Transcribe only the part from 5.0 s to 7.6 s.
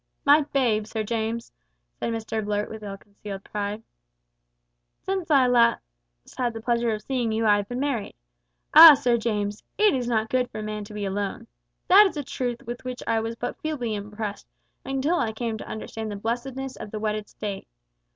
"since last I had the pleasure of seeing you I